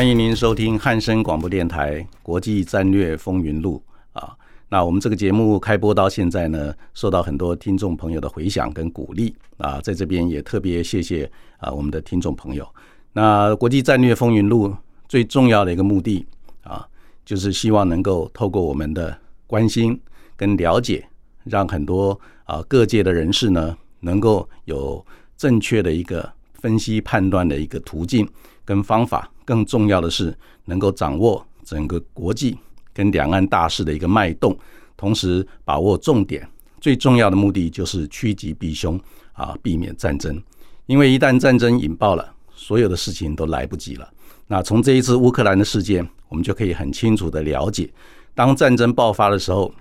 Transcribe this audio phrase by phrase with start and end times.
[0.00, 3.82] 欢迎您收听汉声广播电台《国际战略风云录》
[4.18, 4.34] 啊。
[4.70, 12.66] 那我们这个节目开播到现在呢，受到很多听众朋友的回响跟鼓励啊，在这边也特别谢谢啊我们的听众朋友。
[13.12, 14.68] 那《国际战略风云录》
[15.06, 16.26] 最重要的一个目的
[16.62, 16.88] 啊，
[17.26, 19.14] 就是希望能够透过我们的
[19.46, 20.00] 关心
[20.34, 21.06] 跟了解，
[21.44, 25.04] 让很多啊各界的人士呢，能够有
[25.36, 28.26] 正确的一个分析判断的一个途径
[28.70, 29.28] 跟方法。
[29.44, 30.32] 更重要的是，
[30.64, 32.56] 能够掌握整个国际
[32.94, 34.56] 跟两岸大事的一个脉动，
[34.96, 36.48] 同时把握重点。
[36.80, 38.96] 最重要的目的就是趋吉避凶
[39.32, 40.40] 啊，避免战争。
[40.86, 44.08] 因为一旦战争引爆了，所有的事情都来不及了。
[44.46, 47.90] 那从这一次乌克兰的事件，我们就可以很清楚的了解，
[48.36, 49.74] 当战争爆发的时候，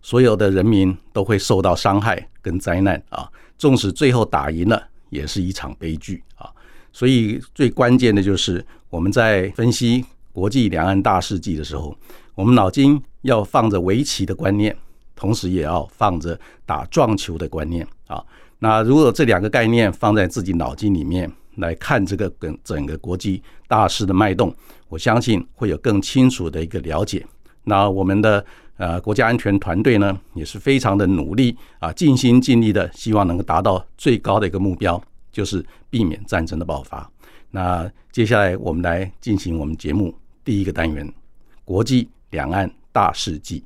[0.00, 3.28] 所有的人民都会受到伤害跟灾难啊。
[3.58, 4.80] 纵使最后打赢了，
[5.10, 6.48] 也是一场悲剧啊。
[6.96, 10.02] 所以最关键的就是我们在分析
[10.32, 11.94] 国际两岸大事记的时候，
[12.34, 14.74] 我们脑筋要放着围棋的观念，
[15.14, 18.24] 同时也要放着打撞球的观念啊。
[18.60, 24.50] 那如果这两个概念放在自己脑筋里面来看这个跟整个国际大事的脉动，
[24.88, 27.22] 我相信会有更清楚的一个了解。
[27.64, 28.42] 那我们的
[28.78, 34.98] 呃国家安全团队呢，也是非常的努力啊，尽心尽力的，希望能够达到最高的一个目标。
[35.36, 37.06] 就是避免战争的爆发。
[37.50, 41.12] 那接下来我们来进行我们节目第一个单元——
[41.62, 43.62] 国际两岸大事记。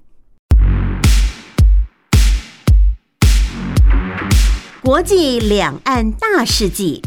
[4.82, 7.00] 国际两岸大事记。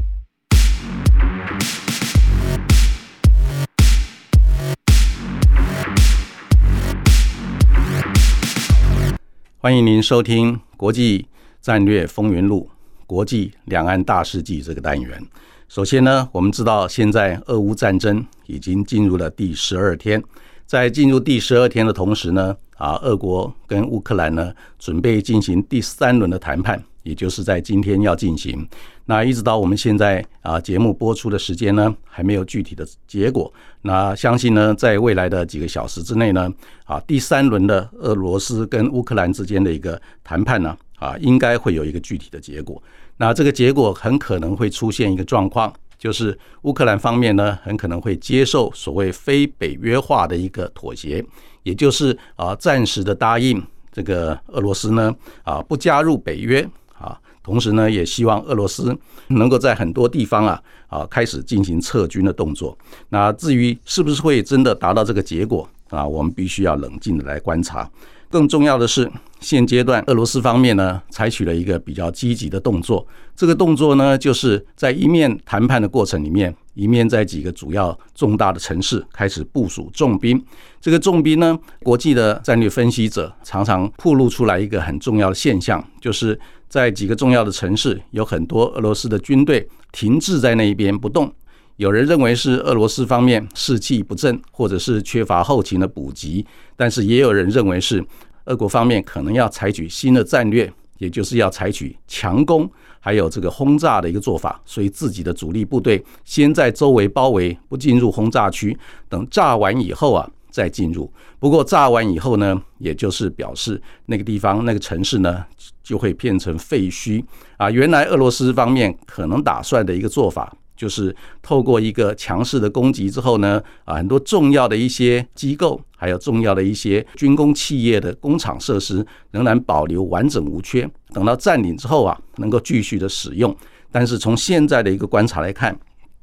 [9.58, 11.28] 欢迎您收听《国际
[11.62, 12.70] 战略风云录》。
[13.06, 15.22] 国际两岸大事记这个单元，
[15.68, 20.22] 首先呢，我们知道现在俄乌战争已经进入了第十二天，
[20.66, 28.68] 在进入第十二天的同时呢，啊，俄国跟乌克兰呢准备进行第三轮的谈判，也就是在今天要进行。
[29.06, 33.52] 那一直到我们现在啊节目播出的时间呢，还没有具体的结果。
[33.82, 36.50] 那相信呢，在未来的几个小时之内呢，
[36.86, 40.78] 啊，第三轮的俄罗斯跟乌克兰之间的一个谈判呢。
[41.04, 42.82] 啊应该会有一个具体的结果。
[43.18, 51.24] 那这个结果很可能会出现一个状况，就是乌克兰方面呢，很可能会接受所谓非北约化的一个妥协，
[51.64, 53.62] 也就是啊，暂时的答应
[53.92, 55.14] 这个俄罗斯呢，
[55.44, 58.98] 啊，不加入北约啊，同时呢，也希望俄罗斯
[59.28, 62.76] 能够在很多地方啊，啊，开始进行撤军的动作。
[63.10, 67.90] 那至于是不是会真的达到这个结果啊，我们必须要冷静的来观察。
[68.30, 69.08] 更重要的是，
[69.40, 73.06] 现阶段俄罗斯方面呢，采取了一个比较积极的动作。
[73.36, 80.44] 这个动作呢，就是在一面谈判的过程里面，一面在几个主要重大的城市开始部署重兵。
[80.82, 91.32] 这个重兵呢，国际的战略分析者常常曝露出来一个很重要的现象，就是在几个重要的城市，有很多俄罗斯的军队停滞在那一边不动。
[91.78, 96.46] 有人认为是俄罗斯方面士气不振，或者是缺乏后勤的补给，
[96.76, 98.06] 但是也有人认为是
[98.46, 102.70] 俄国方面可能要采取新的战略，也就是要采取强攻，
[103.00, 104.62] 还有这个轰炸的一个做法。
[104.66, 108.78] 所以自己的主力部队先在周围包围，不进入轰炸区，
[109.10, 111.12] 等炸完以后啊再进入。
[111.40, 115.44] 不过炸完以后呢，也就是表示那个地方那个城市呢
[115.82, 117.24] 就会变成废墟
[117.58, 117.72] 啊。
[117.72, 120.56] 原来俄罗斯方面可能打算的一个做法。
[120.76, 133.56] 就是透过一个强势的攻击之后呢，啊，很多重要的一些机构，还有重要的一些军工企业的工厂设施仍然保留完整无缺，等到占领之后啊，能够继续的使用。
[133.92, 135.78] 但是从现在的一个观察来看，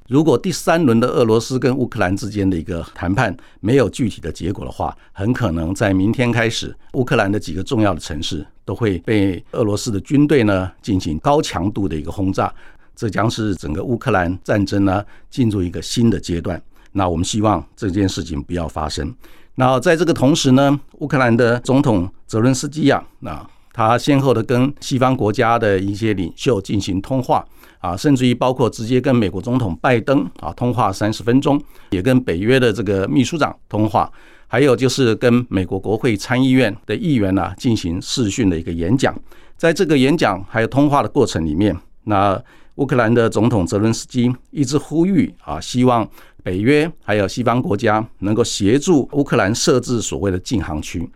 [0.09, 12.53] 如果第三轮的俄罗斯跟乌克兰之间的一个谈判没有具体的结果的话，很可能在明天开始，乌克兰的几个重要的城市都会被俄罗斯的军队呢进行高强度的一个轰炸。
[13.01, 16.63] 这将是整个乌克兰战争呢进入一个新的阶段。
[16.93, 19.11] 那我们希望这件事情不要发生。
[19.55, 23.43] 那在这个同时呢，乌克兰的总统泽伦斯基啊，那
[23.73, 27.43] 他先后的跟西方国家的一些领袖进行通话
[27.79, 31.59] 啊，甚至于包括直接跟美国总统拜登啊通话三十分钟，
[31.93, 34.13] 也跟北约的这个秘书长通话，
[34.47, 39.19] 还有就是跟美国国会参议院的议员呢进行视讯的一个演讲。
[39.57, 41.75] 在这个演讲还有通话的过程里面，
[42.05, 42.39] 那
[42.81, 46.09] 乌克兰的总统泽伦斯基一直呼吁啊，希望
[46.43, 51.07] 北约还有西方国家能够协助乌克兰设置所谓的禁航区。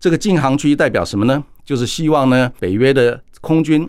[0.00, 1.44] 这个禁航区代表什么呢？
[1.64, 3.88] 就是希望呢，北约的空军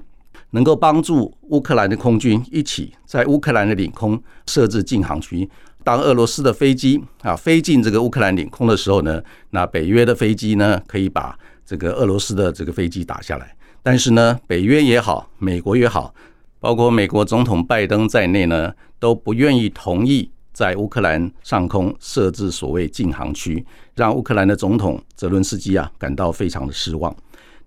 [0.51, 5.49] 能够帮助乌克兰的空军一起在乌克兰的领空设置禁航区。
[5.83, 9.19] 当俄罗斯的飞机啊飞进这个乌克兰领空的时候呢，
[9.49, 11.35] 那北约的飞机呢可以把
[11.65, 13.55] 这个俄罗斯的这个飞机打下来。
[13.81, 16.13] 但是呢，北约也好，美国也好，
[16.63, 23.65] 包括美国总统拜登在内呢，都不愿意同意在乌克兰上空设置所谓禁航区，
[23.95, 27.13] 让乌克兰的总统泽伦斯基啊感到非常的失望。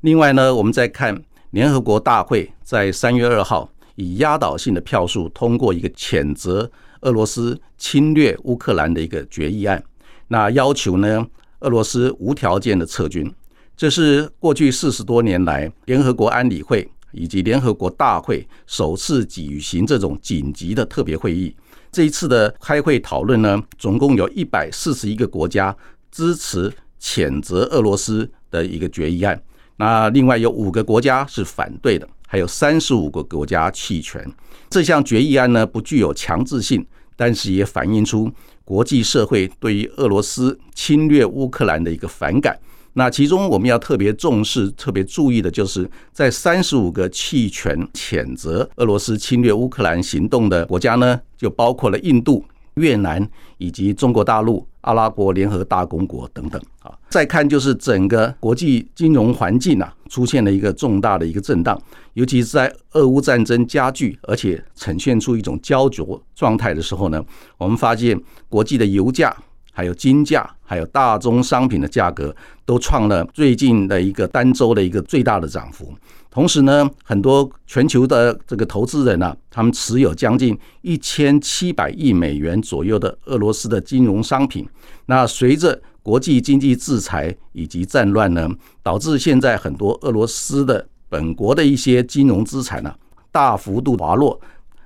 [0.00, 1.14] 另外呢，我们再看
[1.50, 6.70] 联合国大会在三月二号以压倒性的票数通过一个谴责
[7.02, 9.84] 俄罗斯侵略乌克兰的一个决议案，
[10.28, 11.26] 那要求呢
[11.60, 13.30] 俄罗斯无条件的撤军。
[13.76, 21.54] 这是过去四十多年来联合国安理会以及联合国大会首次举行这种紧急的特别会议。
[21.90, 25.74] 这一次的开会讨论呢，总共有一百四十一个国家
[26.12, 26.70] 支持
[27.00, 29.40] 谴责俄罗斯的一个决议案。
[29.78, 34.24] 那另外有五个国家是反对的，还有三十五个国家弃权。
[34.68, 36.84] 这项决议案呢不具有强制性，
[37.14, 38.30] 但是也反映出
[38.64, 42.58] 国际社会对于俄罗斯侵略乌克兰的一个反感。
[42.98, 52.42] 那其中我们要特别重视、特别注意的，就是在三十五个弃权谴责俄罗斯侵略乌克兰行动的国家呢，就包括了印度、
[52.76, 53.28] 越南
[53.58, 56.90] 以及中国大陆、阿拉伯联合大公国等等啊。
[57.10, 61.78] 再看就是整个国际金融环境啊，出现了一个重大的一个震荡，
[62.14, 67.22] 尤其是在俄乌战争加剧，而且呈现出一种焦灼状态的时候呢，
[67.58, 68.18] 我们发现
[68.48, 69.36] 国际的油价。
[69.76, 72.34] 还有金价，还有大宗商品的价格
[72.64, 75.92] 都创了最近的一个单周的一个最大的涨幅。
[76.30, 84.66] 同时呢，很多全球的这个投资人呢，他们持有将近一千七百亿美元左右的俄罗斯的金融商品。
[85.04, 88.48] 那随着国际经济制裁以及战乱呢，
[88.82, 92.94] 导致现在很多俄罗斯的本国的一些金融资产呢，
[93.30, 94.40] 大幅度滑落。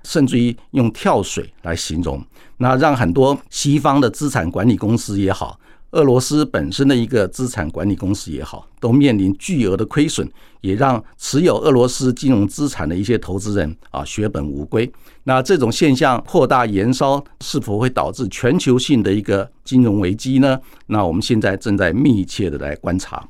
[0.04, 2.24] 甚至于用跳水来形容，
[2.58, 5.58] 那让很多西方的资产管理公司也好，
[5.92, 10.28] 俄罗斯本身的一个资产管理公司也好，都面临巨额的亏损，
[10.60, 14.90] 也让持有俄罗斯金融资产的一些投资人啊血本无归。
[15.24, 20.58] 那这种现象扩大延烧，是否会导致全球性的一个金融危机呢？
[20.86, 23.22] 那我们现在正在密切的来观察。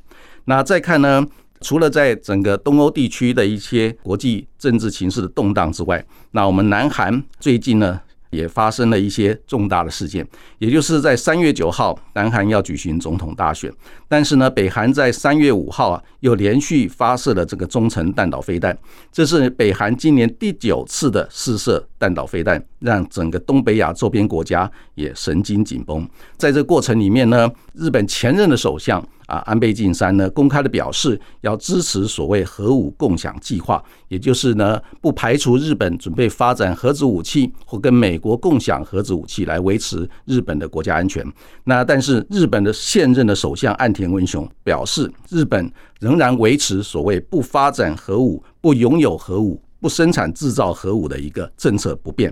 [0.45, 1.25] 那再看呢？
[1.61, 8.01] 除了在整个东欧地区的一些国际政治形势的动荡之外，那我们南韩最近呢？
[8.31, 10.25] 也发生了一些重大的事件，
[10.57, 13.69] 也就是在三月九号，南韩要举行总统大选，
[14.07, 18.77] 但是呢，北韩在三月五号啊，又连续发射了这个中程弹道飞弹，
[19.11, 26.07] 这是北韩今年第九次的试射弹道飞弹，让整个东北亚周边国家也神经紧绷。
[26.37, 38.21] 在这过程里面呢，日本前任的首相啊安倍晋三呢，公开的表示要支持所谓核武共享计划，也就是呢，不排除日本准备发展核子武器或跟美。
[38.21, 41.25] 国共享核子武器来维持日本的国家安全。
[41.63, 52.31] 那但是日本的现任的首相岸田文雄表示，日本仍然维持所谓不发展核武、不拥有核武、不生产制造核武的一个政策不变。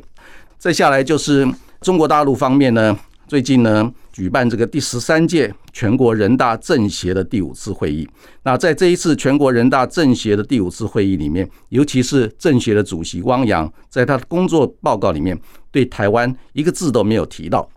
[0.60, 1.48] 再下来就是
[1.82, 2.96] 中国大陆方面呢，
[3.27, 3.91] 最近呢。
[4.19, 8.05] 举办这个第十三届全国人大政协的第五次会议。
[8.43, 15.39] 那在这一次全国人大政协的第五次会议里面，尤其是政协的主席汪洋，在他的工作报告里面，
[15.71, 17.69] 对台湾一个字都没有提到。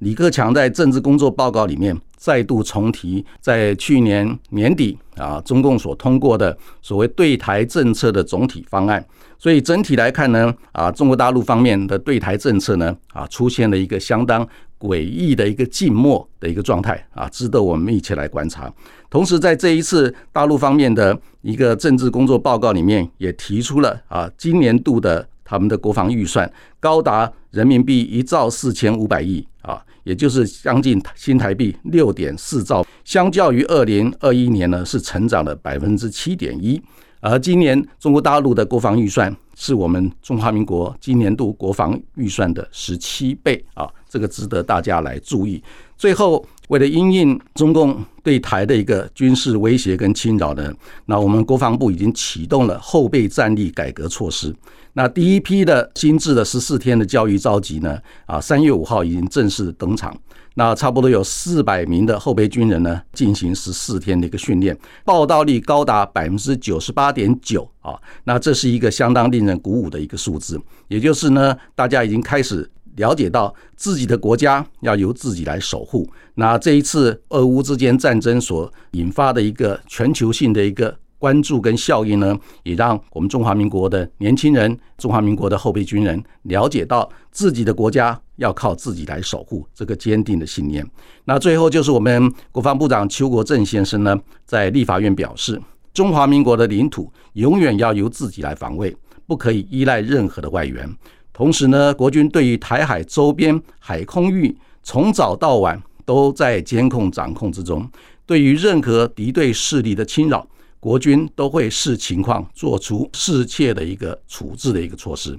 [0.00, 9.06] 李克强在政治工作报告里面再度重提，在去年年底啊，中共所通过的所谓对台政策的总体方案。
[9.38, 14.46] 所以整体来看呢，啊，中国大陆方面的对台政策呢，啊，出现了一个相当。
[14.84, 18.70] 诡异的一个静默的一个状态啊，值得我们一起来观察。
[19.08, 36.78] 同时，在这一次大陆方面的一个政治工作报告里面，也提出了啊，今年度的他们的国防预算高达人民币一兆四千五百亿啊，也就是将近新台币六点四兆，相较于二零二一年呢，是成长了百分之七点一。
[37.24, 45.62] 而今年中国大陆的国防预算是我们中华民国今年度国防预算的十七倍啊，这个值得大家来注意。
[45.96, 50.70] 最后，为了因应中共对台的一个军事威胁跟侵扰呢，
[51.06, 54.54] 那我们国防部已经启动了后备战力改革措施。
[54.92, 60.14] 那第一批的新制的十四天的教育召集呢，啊，三月五号已经正式登场。
[60.54, 67.94] 那差不多有四百名的后备军人呢，进行十四天的一个训练，报道率高达百分之九十八点九啊。
[68.24, 70.60] 那这是一个相当令人鼓舞的一个数字。
[70.88, 76.08] 也就是呢，大家已经开始了解到自己的国家要由自己来守护。
[76.34, 80.96] 那这一次俄乌之间战争所引发的一个全球性的一个。
[81.24, 90.86] 关注跟效应呢，也让我们中华民国的年轻人、中华民国的后备军人了解到自己的国家要靠自己来守护这个坚定的信念。
[91.24, 94.14] 那最后就是我们国防部长邱国正先生呢，
[94.44, 95.58] 在立法院表示，
[95.94, 98.94] 中华民国的领土永远要由自己来防卫，
[99.26, 100.86] 不可以依赖任何的外援。
[101.32, 107.90] 同时呢，国军对于台海周边海空域从早到晚都在监控掌控之中，
[108.26, 110.46] 对于任何敌对势力的侵扰。
[110.84, 115.34] 国军都会视情况做出适切的一个处置的一个措施。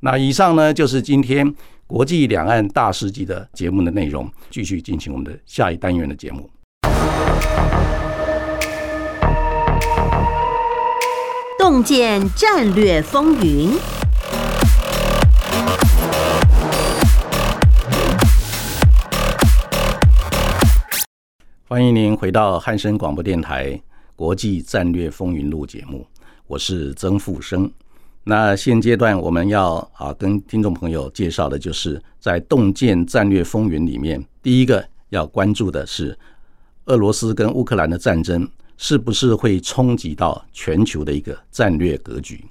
[0.00, 1.54] 那以上呢，就是今天
[1.86, 4.26] 国际两岸大事记的节目的内容。
[4.48, 6.48] 继续进行我们的下一单元的节目。
[11.58, 13.72] 洞见战略风云，
[21.68, 23.78] 欢迎您回到汉声广播电台。
[24.16, 26.06] 国际战略风云录节目，
[26.46, 27.70] 我是曾富生。
[28.24, 36.18] 那现阶段我们要啊跟听众朋友介绍的，就是在洞见战略风云里面，第一个要关注的是
[36.86, 42.42] 俄罗斯跟乌克兰的战争是不是会冲击到全球的一个战略格局。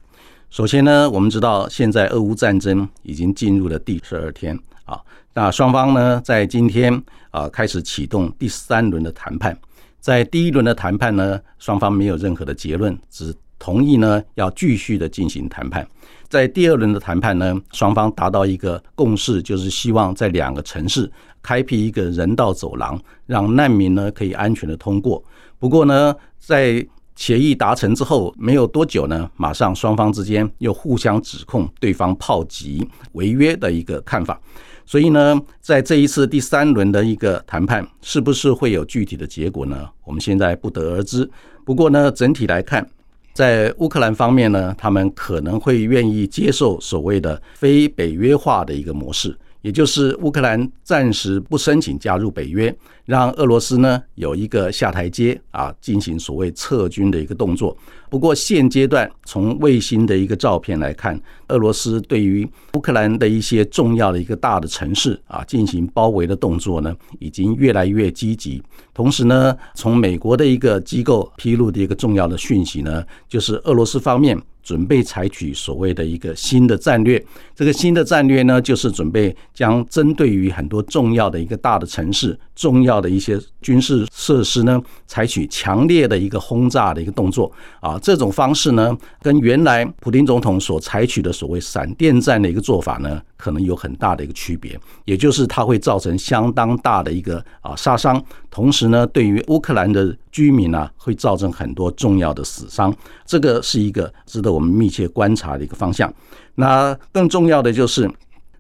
[0.51, 4.55] 首先呢，我们知道现在俄乌战争已经进入了第十二天
[4.85, 5.01] 啊，
[5.33, 9.57] 那双方呢在今天啊开始启动第三轮的谈判。
[10.05, 15.83] 在第一轮的谈判呢，双方没有任何的结论，只同意呢要继续的进行谈判。
[16.29, 25.23] 在第二轮的谈判呢，双方达到一个共识，就是希望在两个城市开辟一个人道走廊，让难民呢可以安全的通过。
[25.57, 26.85] 不过呢，在
[27.15, 34.39] 协议达成之后没有多久呢，马上双方之间又互相指控对方炮击违约的一个看法。
[34.85, 39.89] 所以呢，在这一次第三轮的一个谈判，是不是会有具体的结果呢？
[40.03, 41.29] 我们现在不得而知。
[41.65, 42.87] 不过呢，整体来看，
[43.33, 49.35] 在乌克兰方面呢，他们可能会愿意接受所谓的非北约化的一个模式。
[49.65, 52.71] 也就是乌克兰暂时不申请加入北约，
[53.03, 57.75] 让俄罗斯呢有一个下台阶啊，进行所谓撤军的一个动作。
[58.07, 68.61] 不过现阶段从卫星的一个照片来看，俄罗斯对于乌克兰的一些重要的一个大的城市啊进行包围的动作呢，已经越来越积极。
[68.93, 74.39] 同时呢，从美国的一个机构披露的一个重要的讯息呢，就是俄罗斯方面。
[74.65, 77.23] 准备采取所谓的一个新的战略，
[77.55, 87.99] 这个新的战略呢，就是准备将针对于很多重要的一个大的城市、重要的一些军事设施呢，采取强烈的一个轰炸的一个动作啊。
[87.99, 94.75] 这种方式呢，跟原来普京总统所采取的所谓闪电战的一个做法呢，可能有很大的一个区别。
[95.05, 98.19] 也就是它会造成相当大的一个啊杀伤，
[98.49, 102.93] 同时呢，对于乌克兰的居民呢，会造成很多重要的死伤。
[103.25, 104.51] 这个是一个值得。
[104.51, 106.13] 我们密切观察的一个方向。
[106.55, 108.11] 那更重要的就是，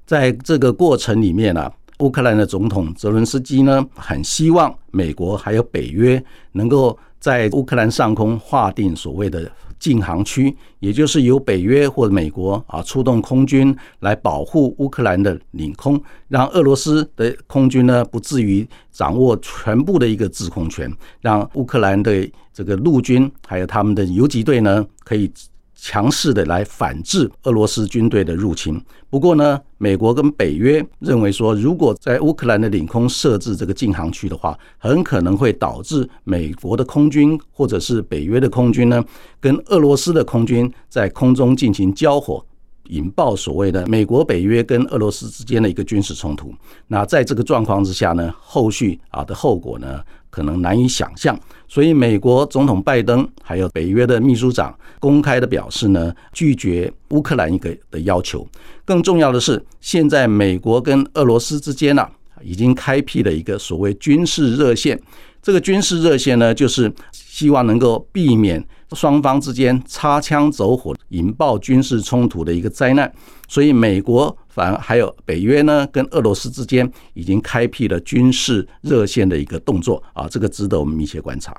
[0.05, 20.91] 在这个过程里面呢，乌克兰的总统泽伦斯基呢，很希望美国还有北约能够在乌克兰上空划定所谓的禁航区，也就是由北约或者美国啊出动空军来保护乌克兰的领空，让俄罗斯的空军呢不至于掌握全部的一个制空权，
[21.21, 25.31] 让乌克兰的这个陆军还有他们的游击队呢可以。
[25.75, 28.81] 强势的来反制俄罗斯军队的入侵。
[29.09, 39.03] 不过呢，美国跟北约认为说，如果在乌克兰的领空设置这个禁航区的话，很可能会导致美国的空军或者是北约的空军呢，
[39.39, 42.45] 跟俄罗斯的空军在空中进行交火。
[42.89, 46.53] 引爆所谓的美国、北约跟俄罗斯之间的一个军事冲突。
[46.87, 51.39] 那在这个状况之下呢，后续啊的后果呢，可能难以想象。
[51.67, 58.47] 所以，美国总统拜登还有北约的秘书长公开的表示呢，拒绝乌克兰一个的要求。
[58.85, 62.07] 更重要的是，现在美国跟俄罗斯之间呢，
[62.41, 65.01] 已经开辟了一个所谓军事热线。
[65.41, 73.11] 这个军事热线呢，就是希望能够避免双方之间擦枪走火，引爆军事冲突的一个灾难。
[73.47, 81.55] 所以，美国反而还有北约呢，跟俄罗斯之间已经开辟了军事热线的一个动作啊，这个值得我们密切观察。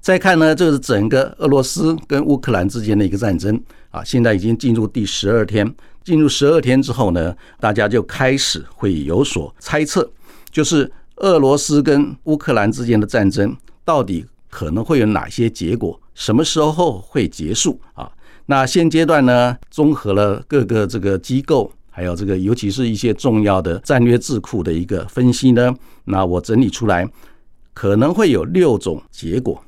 [0.00, 5.74] 再看呢，就是整个俄罗斯跟乌克兰之间的一个战争啊，现在已经进入第十二天。
[6.04, 10.10] 进入十二天之后呢，大家就开始会有所猜测，
[10.50, 18.12] 就是俄罗斯跟乌克兰之间的战争到底可能会有哪些结果，什么时候会结束啊？
[18.44, 27.10] 那现阶段呢，综合了各个这个机构，还有这个尤其是一些重要的战略智库的一个分析呢，那我整理出来
[27.72, 29.58] 可能会有六种结果。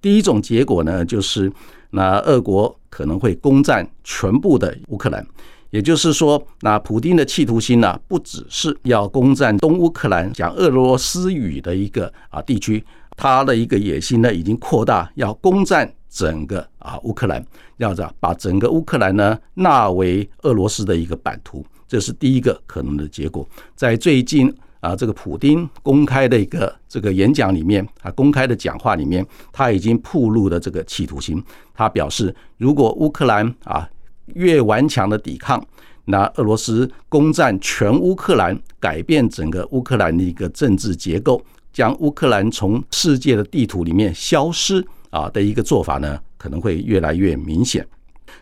[0.00, 1.52] 第一种结果呢，就是
[1.90, 5.26] 那俄国可能会攻占全部的乌克兰，
[5.68, 12.82] 也就是说，那普京的企图心呢，不只是要攻占东乌克兰讲俄罗斯语的一个啊地区，
[13.16, 17.44] 他的一个野心呢，已经扩大，要攻占整个啊乌克兰，
[17.76, 24.54] 要这样把整个乌克兰呢纳为俄罗斯的一个版图，这是第一个可能的结果，在最近。
[24.82, 31.40] 啊，这个普丁公开的一个这个演讲里面，啊，公开的讲话里面，他已经暴露了这个企图心。
[31.72, 33.88] 他表示，如果乌克兰啊
[34.34, 35.64] 越顽强的抵抗，
[36.06, 41.40] 那俄罗斯攻占全乌克兰，改变整个乌克兰的一个政治结构，
[41.72, 47.86] 将乌克兰从世界的地图里面消失啊的一个做法呢，可能会越来越明显。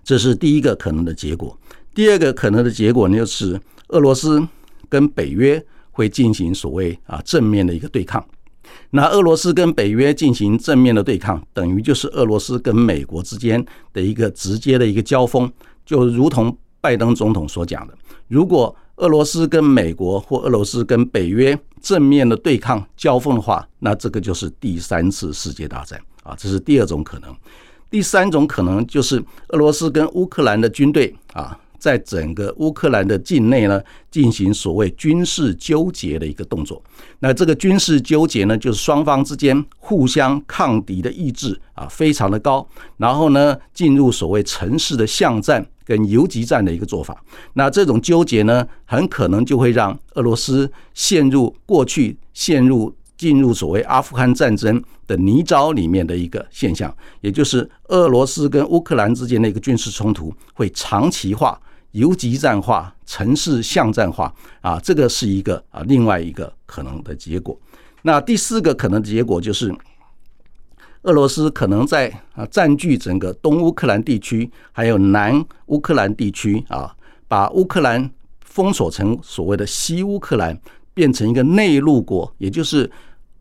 [0.03, 1.59] 这是第一个可能的结果。
[1.95, 4.47] 第二个可能的结果呢，就是俄罗斯
[4.89, 5.65] 跟北约。
[5.93, 8.25] 会进行所谓啊正面的一个对抗，
[8.91, 15.51] 那俄罗斯跟北约进行正面的对抗，等于就是俄罗斯跟美国之间的一个直接的一个交锋，
[15.85, 17.95] 就如同拜登总统所讲的，
[18.29, 27.35] 如果俄罗斯跟美国或俄罗斯跟北约正面的对抗交锋的话，那这个就是第三次世界大战啊，这是第二种可能。
[27.90, 31.59] 第三种可能就是俄罗斯跟乌克兰的军队啊。
[31.81, 36.81] 在整个乌克兰的境内呢，进行所谓军事纠结的一个动作。
[37.21, 42.64] 那这个军事纠结呢，就是双方之间互相抗敌的意志啊，非常的高。
[42.99, 47.25] 然后呢，进入所谓城市的巷战跟游击战的一个做法。
[47.55, 61.61] 那这种纠结呢，很可能就会让俄罗斯陷入过去陷入进入所谓阿富汗战争的泥沼里面的一个现象，也就是俄罗斯跟乌克兰之间的一个军事冲突会长期化。
[61.92, 67.59] 游击战化、城市巷战化啊，这个是一个啊另外一个可能的结果。
[68.03, 69.74] 那第四个可能的结果就是，
[71.03, 76.94] 俄罗斯可能在啊占据整个东乌克兰地区，还有南乌克兰地区啊，
[77.26, 80.59] 把乌克兰封锁成所谓的西乌克兰，
[80.94, 82.90] 变成一个内陆国，也就是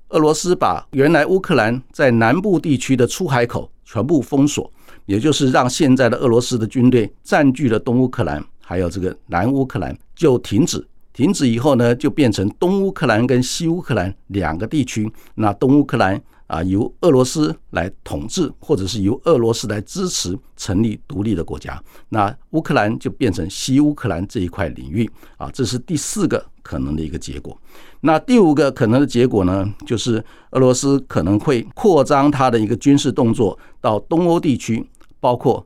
[0.09, 4.71] 俄罗斯把原来乌克兰在南部地区的出海口全部封锁。
[5.09, 15.11] 也就是让现在的俄罗斯的军队占据了东乌克兰，还有这个南乌克兰就停止，停止以后呢，就变成东乌克兰跟西乌克兰两个地区。
[15.33, 21.81] 那东乌克兰啊，由俄罗斯来统治，或者是由俄罗斯来支持成立独立的国家。
[22.09, 27.59] 那乌克兰就变成西乌克兰这一块领域啊，这是第四个可能的一个结果。
[28.01, 34.87] 那第五个可能的结果呢，就是俄罗斯可能会扩张它的一个军事动作到东欧地区。
[35.19, 35.65] 包括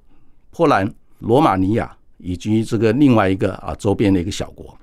[0.51, 4.77] 波兰、罗马尼亚以及这个另外一个啊周边的一个小国，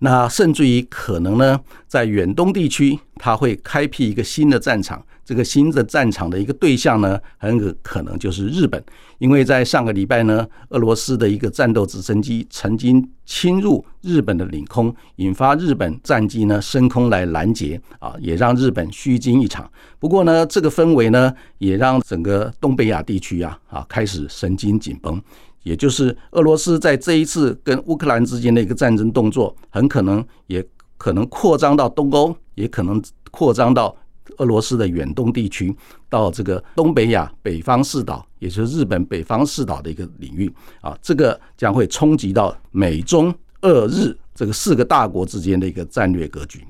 [0.00, 5.02] 那甚至于可能呢，在远东地区，它会开辟一个新的战场。
[5.22, 8.82] 这个新的战场的一个对象呢，很可可能就是日本，
[9.18, 19.70] 因为在上个礼拜呢，俄罗斯的一个战斗直升机曾经侵入日本的领空，引发日本战机呢升空来拦截啊，也让日本虚惊一场。
[20.00, 25.22] 不过呢，这个氛围呢，也让整个东北亚地区啊啊开始神经紧绷，
[25.62, 30.64] 也就是俄罗斯在这一次跟乌克兰之间的一个战争动作，很可能也
[30.96, 33.96] 可能扩张到东欧，也可能扩张到。
[34.38, 35.74] 俄罗斯的远东地区
[36.08, 46.64] 到这个东北亚北方四岛，也就是日本北方四岛的一个领域啊，这个将会冲击到美中俄日这个四个大国之间的一个战略格局。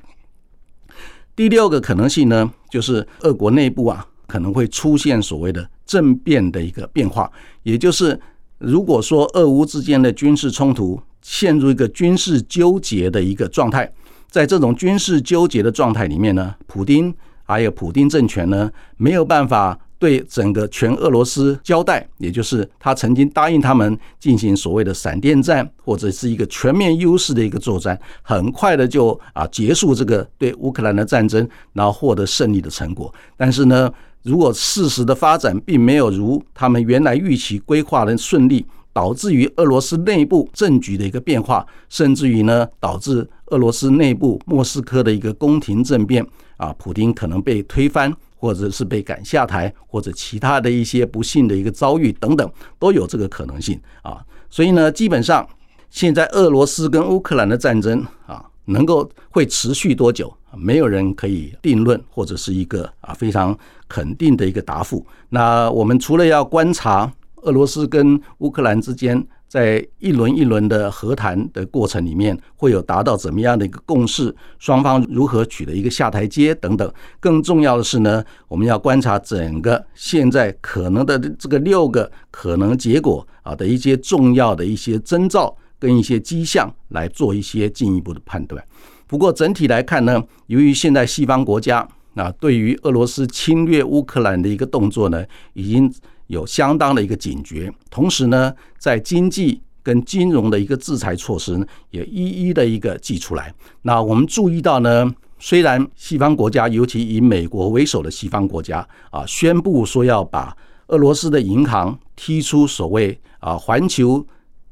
[1.37, 7.31] 第六个可能性呢，就是俄国内部啊可能会出现所谓的政变的一个变化，
[7.63, 8.19] 也就是
[8.61, 13.93] 如果说俄乌之间的军事冲突陷入一个军事纠结的一个状态，
[14.31, 17.13] 在这种军事纠结的状态里面呢，普京。
[17.43, 33.13] 还有普丁政权呢，没有办法对整个全俄罗斯交代，也就是他曾经答应他们进行所谓的闪电战，或者是一个全面优势的一个作战，很快的就啊结束这个对乌克兰的战争，然后获得胜利的成果。
[33.37, 33.93] 但是呢，
[34.23, 48.13] 如果事实的发展并没有如他们原来预期规划的顺利，导致于俄罗斯内部政局的一个变化，甚至于呢导致俄罗斯内部莫斯科的一个宫廷政变啊，普京可能被推翻。
[48.43, 54.25] 或者是被赶下台，或者其他的一些不幸的一个遭遇等等，都有这个可能性啊。
[54.49, 55.47] 所以呢，基本上
[55.91, 63.57] 现在俄罗斯跟乌克兰的战争啊，能够会持续多久，没有人可以定论，或者是一个啊非常
[63.89, 65.05] 肯定的一个答复。
[65.29, 69.27] 那我们除了要观察俄罗斯跟乌克兰之间。
[69.51, 74.33] 在一轮一轮的和谈的过程里面，会有达到怎么样的一个共识？
[74.61, 76.89] 双方如何取得一个下台阶等等。
[77.19, 88.65] 更重要的是呢，我们要观察整个现在可能的这个六个可能结果啊的一些重要的一些征兆跟一些迹象，来做一些进一步的判断。
[89.09, 95.93] 不过整体来看呢，由于现在西方国家啊对于俄罗斯侵略乌克兰的一个动作呢，已经。
[96.31, 103.53] 有相当的一个警觉，同时呢，在经济跟金融的一个制裁措施呢，也一一的一个寄出来。
[103.83, 114.25] 那我们注意到呢，虽然西方国家，尤其以美国为首的西方国家啊，宣布说要把俄罗斯的银行踢出所谓啊环球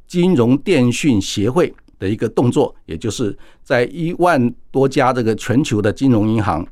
[0.08, 6.66] 金融电讯协会的一个动作，也就是在一万多家这个全球的金融银行。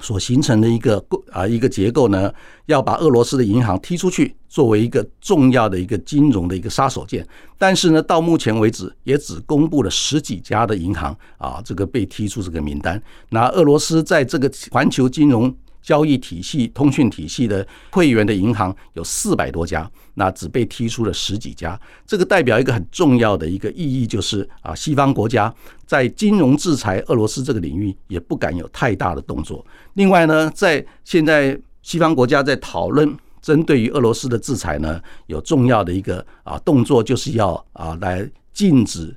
[0.00, 2.32] 所形成的一个啊一个结构呢，
[2.66, 7.24] 要把俄罗斯的银行踢出去，作为一个重要的一个金融的一个杀手锏。
[7.56, 13.00] 但是呢，到目前为止也只公布了十几家的银行啊，这个被踢出这个名单。
[13.30, 15.54] 那俄罗斯在这个环球金融。
[15.84, 21.78] 交易体系、通讯体系的会员的银行有四百多家，那只被踢出了十几家。
[22.06, 25.54] 这个代表一个很重要的一个意义，就是啊，西方国家
[25.86, 29.62] 在金融制裁俄罗斯这个领域也不敢有太大的动作。
[29.92, 39.14] 另外呢，在现在西方国家在讨论针对于俄罗斯的制裁呢，有重要的一个啊动作，就是要啊来禁止。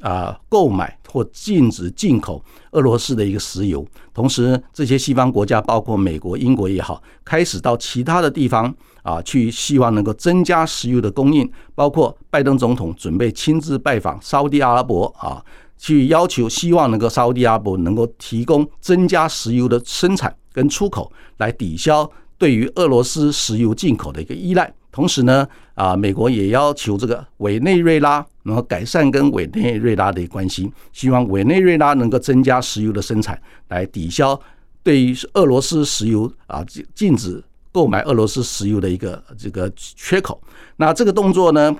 [0.00, 11.46] 啊，购买或禁止进口俄罗斯的一个石油，同时这些西方国家，包括美国、英国也好，开始到其他的地方啊，去希望能够增加石油的供应。
[11.74, 15.44] 包括拜登总统准备亲自拜访沙地阿拉伯啊，
[15.76, 24.72] 去要求希望能够沙地阿拉伯能够提供增加石油的生产跟出口，来抵消对于俄罗斯石油进口的一个依赖。
[24.90, 34.40] 同时呢，啊，美国也要求这个委内瑞拉然后改善跟委内瑞拉的关系，希望委内瑞拉能够增加石油的生产，来抵消
[34.82, 40.40] 对于俄罗斯石油啊禁禁止购买俄罗斯石油的一个这个缺口。
[40.76, 41.76] 那这个动作呢，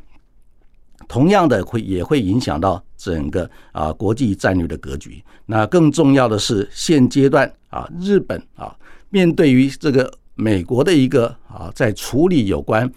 [1.09, 5.22] 同样的会也会影响到整个啊国际战略的格局。
[5.46, 8.77] 那更重要的是，现阶段啊，日本啊，
[9.11, 10.12] 面对于这个。
[10.35, 12.90] 美国的一个啊，在处理有关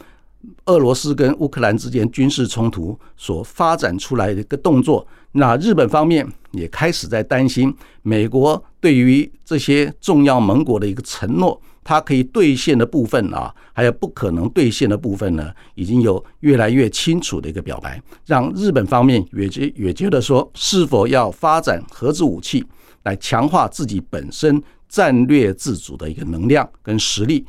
[0.65, 22.65] 俄罗斯跟乌克兰之间军事冲突所发展出来的一个动作，那日本方面也开始在担心，美国对于这些重要盟国的一个承诺，它可以兑现的部分啊，还有不可能兑现的部分呢，已经有越来越清楚的一个表白，让日本方面也觉也觉得说，是否要发展核子武器
[23.03, 24.61] 来强化自己本身。
[24.87, 27.43] 战略自主的一个能量跟实力，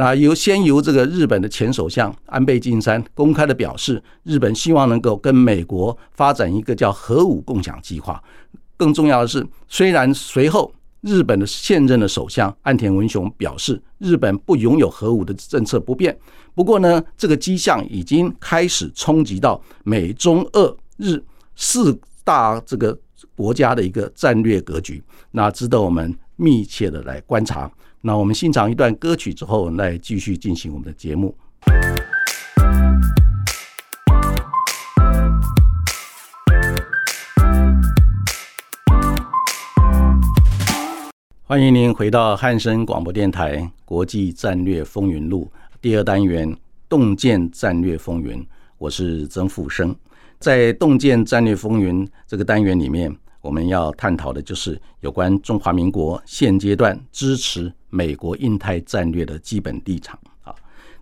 [0.00, 8.18] 那由先由这个日本的前首相安倍晋三公开的表示，日本希望能够跟美国发展一个叫核武共享计划。
[8.78, 16.18] 更重要的是，虽然随后日本的现任的首相岸田文雄表示，日本不拥有核武的政策不变，
[16.54, 21.22] 不过呢，这个迹象已经开始冲击到美中俄日
[21.56, 22.98] 四大这个
[23.36, 26.16] 国家的一个战略格局，那值得我们。
[26.42, 27.70] 密切的来观察。
[28.02, 31.36] 那我们欣赏一段歌曲之后，来继续进行我们的节目。
[41.44, 46.50] 欢迎您回到汉声广播电台《国际战略风云录》第二单元
[46.88, 48.38] 《洞见战略风云》，
[48.78, 49.94] 我是曾富生。
[50.38, 53.14] 在《洞见战略风云》这个单元里面。
[53.40, 60.54] 我们要探讨的就是有关中华民国现阶段支持美国印太战略的基本立场啊。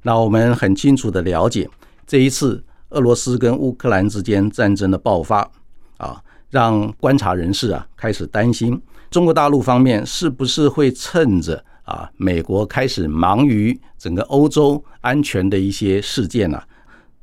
[0.03, 1.69] 那我们很清楚的了解，
[2.07, 5.51] 这一次俄罗斯跟乌克兰之间战争的爆发
[5.97, 16.65] 啊，让观察人士啊开始担心中国大陆方面是不是会趁着啊，美国开始忙于整个欧洲安全的一些事件啊，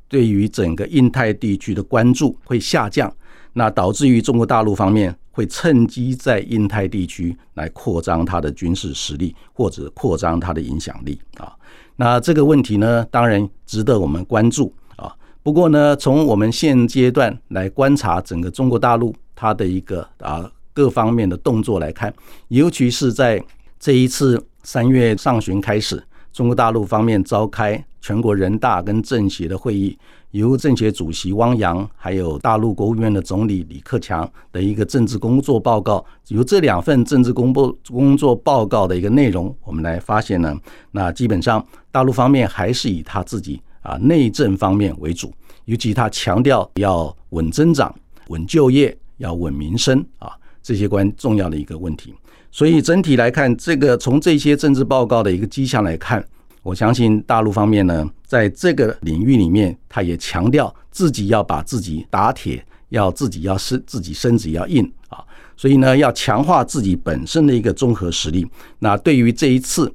[0.08, 3.12] 对于整个印太地区的关注会下降，
[3.56, 11.50] 那导致于中国大陆方面会趁机在印太地区来扩张它的军事实力或者扩张它的影响力啊。
[11.96, 15.10] 那这个问题呢，当然值得我们关注啊。
[15.42, 22.12] 不过呢，从我们现阶段来观察整个中国大陆它的一个啊各方面的动作来看，
[22.48, 23.42] 尤其是在
[23.80, 24.46] 这一次。
[24.66, 29.98] 三月上旬开始，中国大陆方面召开全国人大跟政协的会议，
[30.30, 40.56] 由政协主席汪洋，还有大陆国务院的总理李克强的一个政治工作报告，由这两份政治工作工作报告的一个内容，我们来发现呢，
[40.92, 45.32] 那基本上大陆方面还是以他自己啊内政方面为主，
[45.64, 47.92] 尤其他强调要稳增长、
[48.28, 50.30] 稳就业、要稳民生啊
[50.62, 52.14] 这些关重要的一个问题。
[52.52, 56.24] 所以整体来看，这个从这些政治报告的一个迹象来看，
[56.66, 65.22] 我相信大陆方面呢，在这个领域里面，他也强调自己要把自己打铁，要自己要身自己身子要硬啊，
[65.56, 68.44] 所以呢，要强化自己本身的一个综合实力。
[68.80, 69.94] 那对于这一次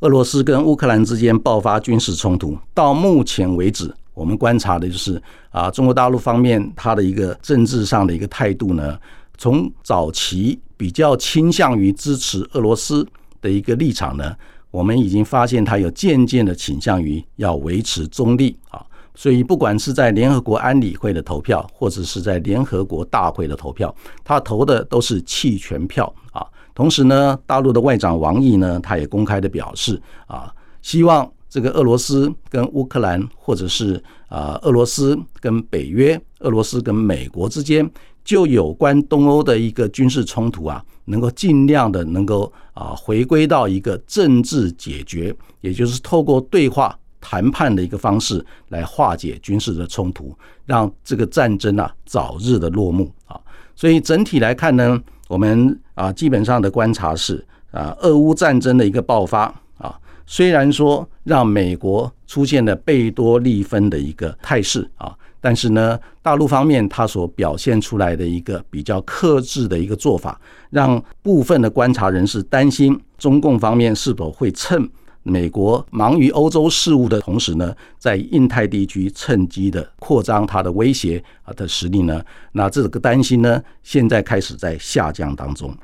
[0.00, 8.98] 俄罗斯跟乌克兰之间爆发军事冲突，到目前为止，我们观察的就是啊，中国大陆方面它的一个政治上的一个态度呢。
[9.38, 13.04] 从早期比较倾向于支持俄罗斯
[13.40, 14.36] 的一个立场呢，
[14.72, 26.44] 我们已经发现它有渐渐的倾向于要维持中立啊，所以不管是在联合国安理会的投票，或者是在联合国大会的投票，他投的都是弃权票啊。
[26.74, 37.88] 同时呢，大陆的外长王毅呢，他也公开的表示啊，希望这个俄罗斯跟乌克兰，或者是啊俄罗斯跟北约、俄罗斯跟美国之间。
[38.24, 50.32] 就有关东欧的一个军事冲突啊，能够尽量的能够啊回归到一个政治解决，也就是透过对话谈判的一个方式来化解军事的冲突，
[50.66, 53.40] 让这个战争啊早日的落幕啊。
[53.74, 65.16] 所以整体来看呢，我们啊基本上的观察是啊，俄乌战争的一个爆发啊，虽然说让美国出现了贝多利分的一个态势啊。
[65.42, 74.88] 但是呢，大陆方面他所表现出来的一个比较克制的一个做法，让部分的观察人士担心，中共方面是否会趁
[75.24, 82.22] 美国忙于欧洲事务的同时呢，在印太地区趁机的扩张它的威胁啊的实力呢？
[82.52, 85.76] 那这个担心呢，现在开始在下降当中。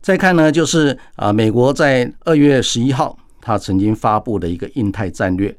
[0.00, 5.56] 再看呢，就是啊，美国在二月十一号，他曾经发布的一个印太战略。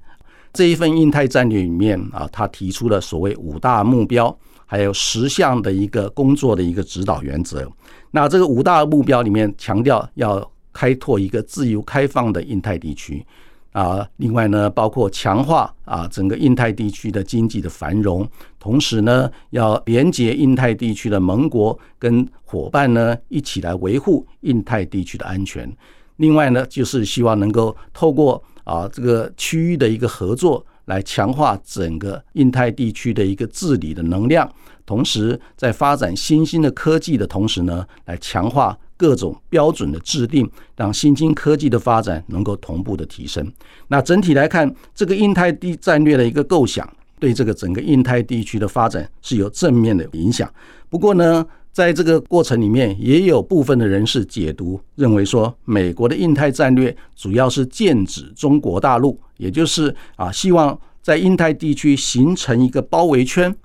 [0.52, 4.36] 这一份印太战略里面啊，他提出了所谓五大目标，
[4.66, 7.70] 还有十项的一个工作的一个指导原则。
[8.12, 13.24] 那这个五大目标里面强调要开拓一个自由开放的印太地区
[13.72, 18.28] 啊，另外呢，包括强化啊整个印太地区的经济的繁荣，
[18.60, 25.72] 同时呢，要连接印太地区的盟国跟伙伴呢一起来维护印太地区的安全。
[26.18, 34.48] 另外呢，就是希望能够透过啊，这个区域的一个合作，来强化整个印太地区的一个治理的能量，
[34.86, 43.52] 同时在发展新兴的科技的同时呢，来强化各种标准的制定，让新兴科技的发展能够同步的提升。
[43.88, 46.88] 那整体来看，这个印太地战略的一个构想，
[47.20, 50.48] 对这个整个印太地区的发展是有正面的影响。
[50.92, 63.56] 不过呢，在这个过程里面，也有部分的人士解读认为说，美国的印太战略主要是剑指中国大陆，也就是啊，希望在印太地区形成一个包围圈，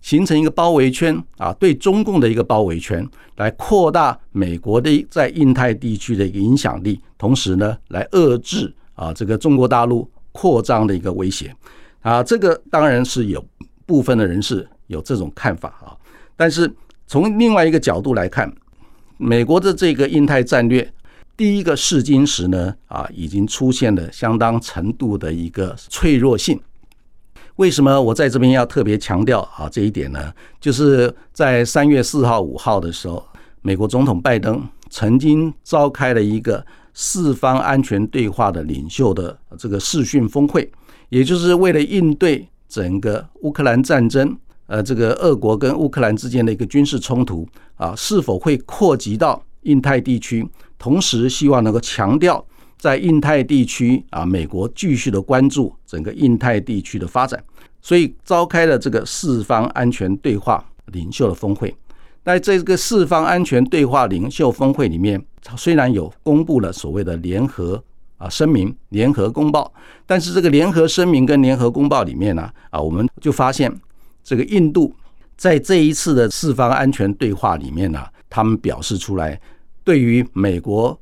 [0.00, 11.54] 形成一个包围圈啊，对中共的一个包围圈，来扩大美国的在印太地区的一个影响力，同时呢，来遏制啊这个中国大陆扩张的一个威胁
[12.00, 12.20] 啊。
[12.20, 13.44] 这个当然是有
[13.86, 15.94] 部分的人士有这种看法啊，
[16.34, 16.68] 但是。
[17.10, 18.54] 从另外一个角度来看，
[19.16, 20.92] 美国的这个印太战略，
[21.36, 26.60] 第一个试金石呢，啊，已经出现了相当程度的一个脆弱性。
[27.56, 30.32] 为什么我在这边要特别强调啊这一点呢？
[30.60, 33.26] 就是在三月四号、五号的时候，
[33.62, 40.70] 美国总统拜登曾经召开了一个四方安全对话的领袖的这个视讯峰会，
[41.08, 44.38] 也就是为了应对整个乌克兰战争。
[44.70, 50.48] 呃，这个俄国跟乌克兰之间的一个军事冲突啊，是否会扩及到印太地区？
[50.78, 52.42] 同时，希望能够强调
[52.78, 57.42] 在印太地区啊，美国继续的关注整个印太地区的发展，
[57.82, 61.74] 所以召开了这个四方安全对话领袖的峰会。
[62.24, 65.20] 在这个四方安全对话领袖峰会里面，
[65.56, 67.82] 虽然有公布了所谓的联合
[68.18, 69.72] 啊声明、联合公报，
[70.06, 73.74] 但是这个联合声明跟联合公报里面呢，啊，我们就发现
[74.22, 74.94] 这个印度
[75.36, 79.40] 在这一次的四方安全对话里面呢，他们表示出来，
[79.84, 80.98] 对于美国、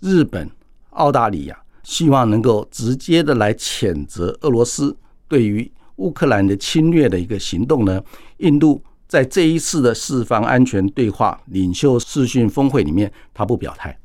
[0.00, 0.50] 日本、
[0.90, 8.02] 澳大利亚，希望能够直接的来谴责俄罗斯对于乌克兰的侵略的一个行动呢，
[8.38, 8.82] 印度。
[9.08, 13.98] 在这一次的四方安全对话领袖视讯峰会里面，他不表态。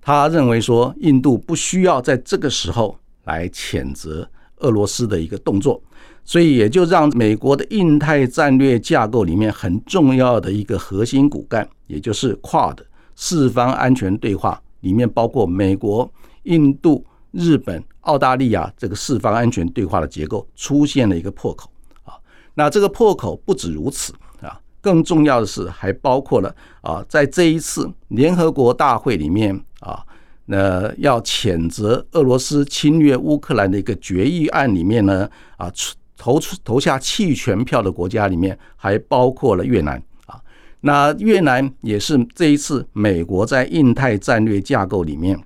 [0.00, 5.82] 他认为说，印度不需要在这个时候来谴责俄罗斯的一个动作，
[6.30, 12.76] 所以也就让美国的印太战略架构里面很重要的一个核心骨干，也就是 QUAD
[13.16, 16.08] 四方安全对话里面，包括美国、
[16.44, 21.68] 印度、日本、澳大利亚这个四方安全对话的结构出现了一个破口
[22.04, 22.14] 啊。
[22.54, 30.06] 那这个破口不止如此啊，更重要的是还包括了啊，在这一次联合国大会里面啊，
[30.44, 40.38] 那要谴责俄罗斯侵略乌克兰的一个决议案里面呢啊出，投出投下弃权票的国家里面还包括了越南啊，
[40.82, 45.40] 那越南也是这一次美国在印太战略架构里面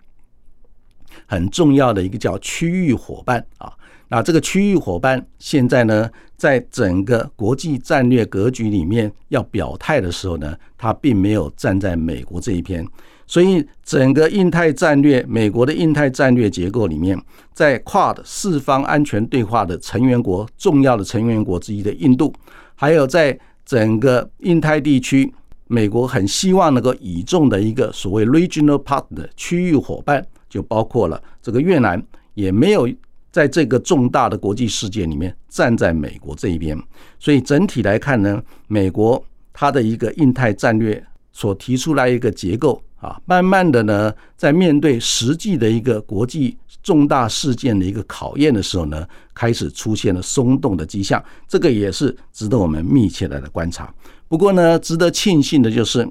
[1.26, 3.72] 很重要的一个叫区域伙伴啊。
[4.08, 12.84] 那这个区域伙伴现在呢，在整个国际战略格局里面要表态的时候呢，他并没有站在美国这一边，
[13.26, 17.20] 所以整个印太战略，美国的印太战略结构里面，
[17.52, 22.32] 在跨的四方安全对话的成员国，重要的成员国之一的印度，
[22.74, 25.32] 还有在整个印太地区，
[25.66, 32.02] 美国很希望能够倚重的一个所谓 regional partner 区域伙伴，就包括了这个越南，
[32.34, 32.88] 也没有。
[33.34, 36.80] 在这个重大的国际事件里面，站在美国这一边，
[37.18, 39.20] 所以整体来看呢，美国
[39.52, 53.92] 它的一个印太战略所提出来一个结构啊，慢慢的呢，在面对实际的一个国际重大事件的一个考验的时候呢，开始出现了松动的迹象，这个也是值得我们密切的来观察。
[54.28, 56.08] 不过呢，值得庆幸的就是，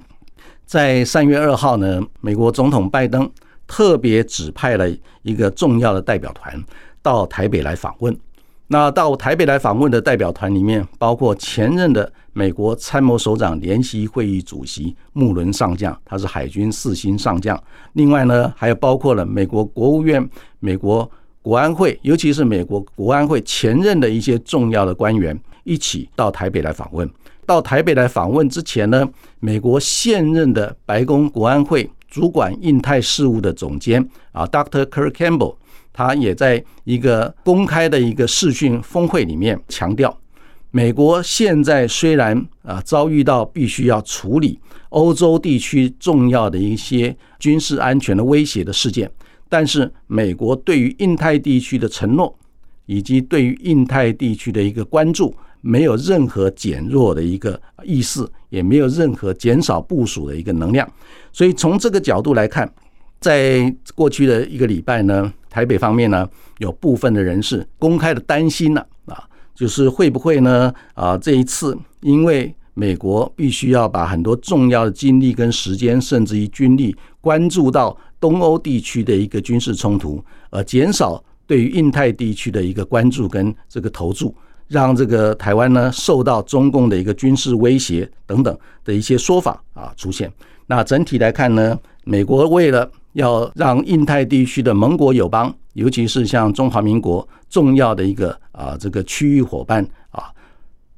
[0.65, 3.29] 在三月二号呢，美国总统拜登
[3.65, 4.87] 特别指派了
[5.23, 6.63] 一个重要的代表团。
[7.01, 8.17] 到台北来访问，
[8.73, 17.55] 那到台北来访问的代表团里面，包括前任的美国参谋首长联席会议主席穆伦上将，他是海军四星上将。
[17.91, 20.27] 另外呢，还有包括了美国国务院、
[20.59, 21.07] 美国
[21.43, 27.07] 国安会，尤其是美国国安会前任的一些重要的官员，一起到台北来访问。
[27.45, 29.07] 到台北来访问之前呢，
[29.39, 34.83] 美国现任的白宫国安会主管印太事务的总监啊，Dr.
[34.85, 35.57] Kirk Campbell。
[35.93, 40.17] 他也在一个公开的一个视讯峰会里面强调，
[40.71, 49.09] 美国现在虽然啊遭遇到必须要处理欧洲地区重要的一些军事安全的威胁的事件，
[49.47, 52.35] 但是美国对于印太地区的承诺
[52.87, 60.91] 以及对于印太地区的一个关注，没有任何减弱的一个意思，也没有任何减少部署的一个能量。
[61.31, 62.71] 所以从这个角度来看，
[63.23, 65.33] 在过去的一个礼拜呢。
[65.49, 71.15] 台北方面呢，有部分的人士公开的担心了啊，就是会不会呢啊？
[71.15, 84.35] 这一次因为美国必须要把很多重要的精力跟时间，甚至于军力关注到东欧地区的一个军事冲突，而减少对于印太地区的一个关注跟这个投注，
[84.67, 90.33] 让这个台湾呢受到中共的一个军事威胁等等的一些说法啊出现。
[90.65, 100.31] 那整体来看呢，美国为了要让印太地区的盟国友邦，尤其是像中华民国重要的一个啊这个区域伙伴啊，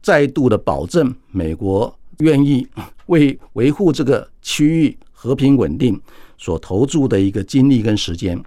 [0.02, 2.68] 再度的保证美国愿意
[3.08, 6.00] 为维护这个区域和平稳定
[6.38, 8.42] 所投注的一个精力跟时间，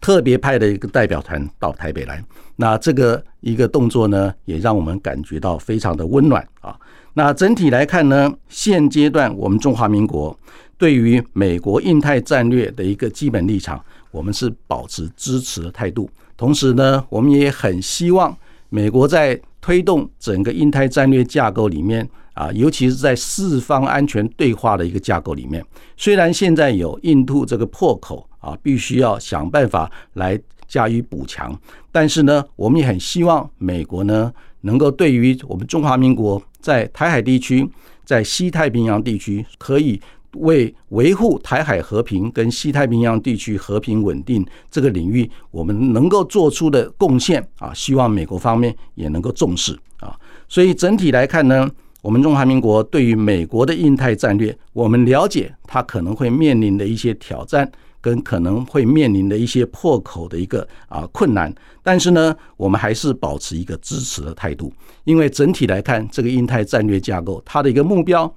[0.00, 2.22] 特别派的一个代表团到台北来。
[2.56, 6.78] 那这个一个动作呢，也让我们感觉到非常的温暖啊。
[7.14, 10.38] 那整体来看呢，现阶段我们中华民国。
[10.78, 16.08] 对于美国印太战略的一个基本立场，我们是保持支持的态度。
[16.36, 18.36] 同时呢，我们也很希望
[18.68, 25.64] 美国在推动整个印太战略架构里面啊，尤其是在四方安全对话的一个架构里面，
[25.96, 31.58] 虽然现在有印度这个破口啊，必须要想办法来加以补强，
[31.90, 37.66] 但是呢，我们也很希望美国呢，能够对于我们中华民国在台海地区、
[38.04, 39.98] 在西太平洋地区可以。
[40.40, 50.18] 为维护台海和平跟西太平洋地区和平稳定这个领域，我们能够做出的贡献啊，希望美国方面也能够重视啊。
[50.48, 51.68] 所以整体来看呢，
[52.02, 57.70] 我们中华民国对于美国的印太战略，我们了解它可能会面临的一些挑战，
[58.00, 61.52] 跟可能会面临的一些破口的一个啊困难。
[61.82, 64.72] 但是呢，我们还是保持一个支持的态度，
[65.04, 68.32] 因为整体来看，这个印太战略架构它的一个目标。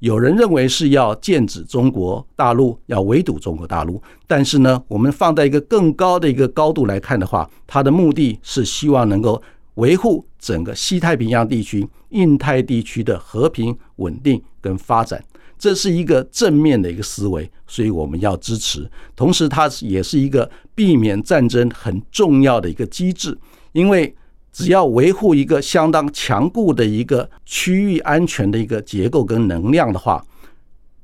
[0.00, 4.00] 有人认为是要剑指中国大陆，要围堵中国大陆。
[4.26, 9.42] 但是呢，我们放在一个更高的一个高度来看的话，它的目的是希望能够
[9.74, 15.24] 维护整个西太平洋地区、印太地区的和平、稳定跟发展。
[15.58, 18.90] 这是一个正面的一个思维，所以我们要支持。
[19.14, 23.36] 同时，它也是一个避免战争很重要的一个机制，
[23.72, 24.14] 因为。
[24.56, 30.24] 只要维护一个相当强固的一个区域安全的一个结构跟能量的话，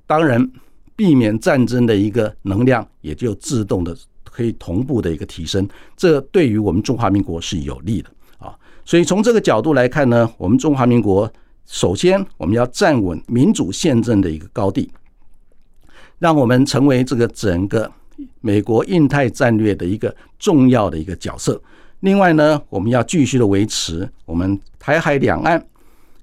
[0.06, 0.50] 当然
[0.96, 3.94] 避免战争的一个能量也就自动的
[4.24, 8.56] 可以同步的一个提升，这对于我们中华民国是有利的啊。
[8.86, 11.30] 所以从这个角度来看呢，我们中华民国
[11.66, 14.90] 首先我们要站稳民主宪政的一个高地，
[16.18, 17.92] 让我们成为这个整个
[18.40, 21.60] 美国印太战略的一个重要的一个角色。
[22.02, 25.64] 另外呢，我们要继续的维持我们台海两岸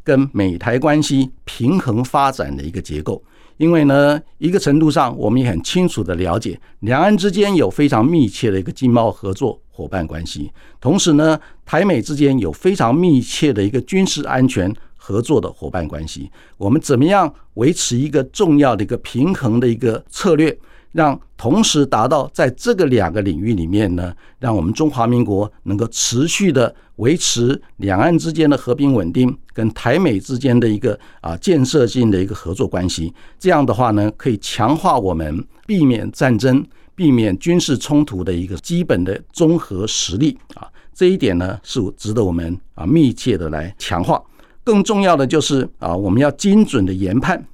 [0.03, 3.23] 跟美台关系平衡发展的一个结构，
[3.55, 10.51] 因为呢，一个程度上我们也很清楚的了解，两岸之间有非常密切的一个经贸合作伙伴关系，
[10.81, 16.29] 同时呢，台美之间有非常密切的一个军事安全合作的伙伴关系。
[16.57, 20.59] 我们怎么样维持一个重要的一个平衡的一个策略？
[20.91, 33.13] 让同时达到在这个两个领域里面呢，让我们中华民国能够持续的维持两岸之间的和平稳定，跟台美之间的一个啊建设性的一个合作关系。
[33.37, 36.65] 这样的话呢，可以强化我们避免战争、
[36.95, 40.67] 避免军事冲突的一个基本的综合实力啊。
[40.93, 44.21] 这一点呢，是值得我们啊密切的来强化。
[44.63, 47.45] 更重要的就是啊，我们要精准的研判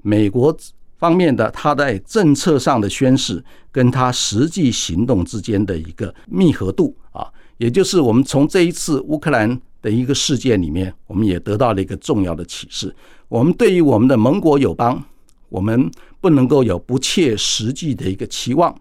[0.00, 0.56] 美国。
[1.04, 7.28] 方面的，他在政策上的宣示，跟他实际行动之间的一个密合度啊，
[7.58, 12.96] 也就是我们从这一次乌克兰的一个事件里面，我们也得到了一个重要的启示。
[13.28, 15.04] 我们对于我们的盟国友邦，
[15.50, 15.90] 我们
[16.22, 18.74] 不能够有不切实际的一个期望。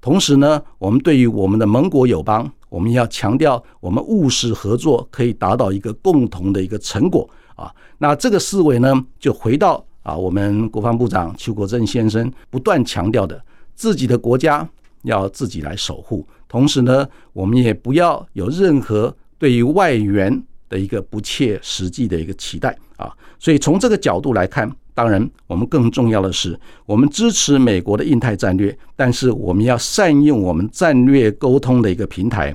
[0.00, 7.70] 同时呢，我们对于我们的盟国友邦，我们要强调我们务实合作可以达到一个共同的一个成果啊。
[7.98, 9.84] 那这个思维呢，就回到。
[10.06, 13.44] 啊，我们国防部长邱国正先生不断强调的，
[13.74, 14.66] 自己的国家
[15.02, 16.24] 要自己来守护。
[16.46, 23.12] 同时呢，我们也不要有任何对于外援的一个不切实际的一个期待啊。
[23.40, 32.54] 所以从这个角度来看，当然我们更重要的是，我们支持美国的印太战略，但是我们要善用我们战略沟通的一个平台，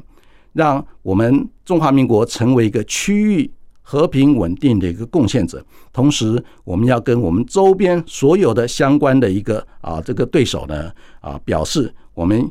[0.54, 3.52] 让我们中华民国成为一个区域。
[3.92, 5.62] 和平稳定的一个贡献者，
[5.92, 10.90] 同时我们要跟我们周边所有的相关的一个啊这个对手呢
[11.20, 12.50] 啊表示，我们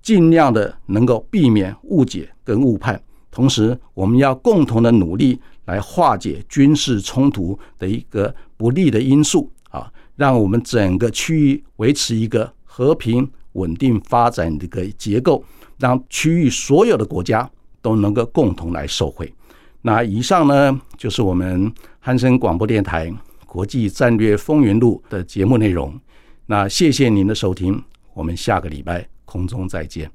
[0.00, 2.98] 尽量的能够避免误解跟误判，
[3.30, 15.44] 同时我们要共同的努力来化解军事冲突的一个不利的因素啊，让我们整个区域维持一个和平稳定发展的一个结构，
[15.78, 17.50] 让区域所有的国家
[17.82, 19.30] 都能够共同来受惠。
[19.82, 23.12] 那以上呢，就是我们汉森广播电台
[23.44, 25.92] 国际战略风云录的节目内容。
[26.46, 27.82] 那谢谢您的收听，
[28.14, 30.10] 我们下个礼拜空中再见。